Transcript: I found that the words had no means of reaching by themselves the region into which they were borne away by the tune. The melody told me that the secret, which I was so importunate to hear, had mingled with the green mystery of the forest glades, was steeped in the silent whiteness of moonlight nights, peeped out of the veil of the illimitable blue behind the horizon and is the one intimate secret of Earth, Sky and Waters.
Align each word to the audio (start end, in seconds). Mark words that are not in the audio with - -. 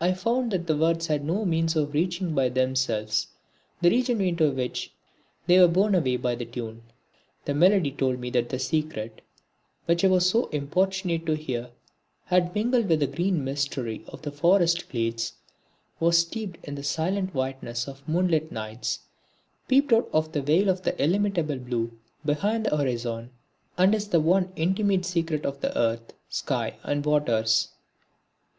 I 0.00 0.14
found 0.14 0.50
that 0.52 0.66
the 0.66 0.78
words 0.78 1.08
had 1.08 1.22
no 1.22 1.44
means 1.44 1.76
of 1.76 1.92
reaching 1.92 2.34
by 2.34 2.48
themselves 2.48 3.26
the 3.82 3.90
region 3.90 4.18
into 4.22 4.50
which 4.50 4.94
they 5.46 5.58
were 5.60 5.68
borne 5.68 5.94
away 5.94 6.16
by 6.16 6.36
the 6.36 6.46
tune. 6.46 6.84
The 7.44 7.52
melody 7.52 7.90
told 7.92 8.18
me 8.18 8.30
that 8.30 8.48
the 8.48 8.58
secret, 8.58 9.20
which 9.84 10.02
I 10.02 10.08
was 10.08 10.26
so 10.26 10.46
importunate 10.46 11.26
to 11.26 11.36
hear, 11.36 11.68
had 12.24 12.54
mingled 12.54 12.88
with 12.88 13.00
the 13.00 13.06
green 13.06 13.44
mystery 13.44 14.06
of 14.08 14.22
the 14.22 14.32
forest 14.32 14.88
glades, 14.88 15.34
was 16.00 16.16
steeped 16.16 16.64
in 16.64 16.74
the 16.74 16.82
silent 16.82 17.34
whiteness 17.34 17.86
of 17.86 18.08
moonlight 18.08 18.50
nights, 18.50 19.00
peeped 19.68 19.92
out 19.92 20.08
of 20.14 20.32
the 20.32 20.40
veil 20.40 20.70
of 20.70 20.80
the 20.80 20.98
illimitable 20.98 21.58
blue 21.58 21.92
behind 22.24 22.64
the 22.64 22.74
horizon 22.78 23.28
and 23.76 23.94
is 23.94 24.08
the 24.08 24.20
one 24.20 24.50
intimate 24.56 25.04
secret 25.04 25.44
of 25.44 25.58
Earth, 25.62 26.14
Sky 26.30 26.76
and 26.84 27.04
Waters. 27.04 27.68